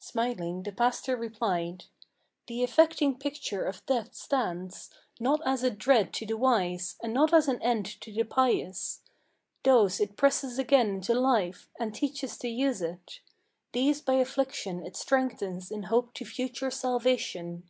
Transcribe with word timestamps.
Smiling, 0.00 0.64
the 0.64 0.70
pastor 0.70 1.16
replied: 1.16 1.84
"The 2.46 2.62
affecting 2.62 3.18
picture 3.18 3.64
of 3.64 3.86
death 3.86 4.14
stands 4.14 4.90
Not 5.18 5.40
as 5.46 5.62
a 5.62 5.70
dread 5.70 6.12
to 6.12 6.26
the 6.26 6.36
wise, 6.36 6.96
and 7.02 7.14
not 7.14 7.32
as 7.32 7.48
an 7.48 7.62
end 7.62 7.86
to 8.02 8.12
the 8.12 8.24
pious. 8.24 9.00
Those 9.62 9.98
it 9.98 10.14
presses 10.18 10.58
again 10.58 10.90
into 10.96 11.14
life, 11.14 11.70
and 11.80 11.94
teaches 11.94 12.36
to 12.40 12.48
use 12.48 12.82
it; 12.82 13.20
These 13.72 14.02
by 14.02 14.16
affliction 14.16 14.84
it 14.84 14.94
strengthens 14.94 15.70
in 15.70 15.84
hope 15.84 16.12
to 16.16 16.26
future 16.26 16.70
salvation. 16.70 17.62